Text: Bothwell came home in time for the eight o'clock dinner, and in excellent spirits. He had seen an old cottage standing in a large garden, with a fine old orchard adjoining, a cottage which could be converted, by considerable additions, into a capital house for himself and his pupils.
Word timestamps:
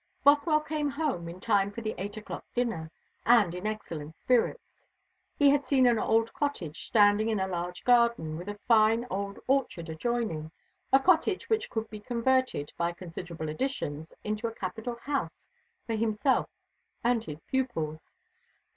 Bothwell 0.23 0.61
came 0.61 0.89
home 0.89 1.29
in 1.29 1.39
time 1.39 1.69
for 1.71 1.81
the 1.81 1.93
eight 1.99 2.17
o'clock 2.17 2.43
dinner, 2.55 2.89
and 3.23 3.53
in 3.53 3.67
excellent 3.67 4.15
spirits. 4.15 4.73
He 5.37 5.51
had 5.51 5.63
seen 5.63 5.85
an 5.85 5.99
old 5.99 6.33
cottage 6.33 6.87
standing 6.87 7.29
in 7.29 7.39
a 7.39 7.47
large 7.47 7.83
garden, 7.83 8.35
with 8.35 8.49
a 8.49 8.57
fine 8.67 9.05
old 9.11 9.37
orchard 9.45 9.89
adjoining, 9.89 10.51
a 10.91 10.99
cottage 10.99 11.49
which 11.51 11.69
could 11.69 11.87
be 11.91 11.99
converted, 11.99 12.73
by 12.77 12.93
considerable 12.93 13.47
additions, 13.47 14.11
into 14.23 14.47
a 14.47 14.55
capital 14.55 14.95
house 15.03 15.39
for 15.85 15.93
himself 15.93 16.49
and 17.03 17.25
his 17.25 17.43
pupils. 17.43 18.15